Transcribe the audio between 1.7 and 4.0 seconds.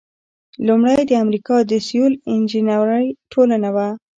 د سیول انجینری ټولنه وه.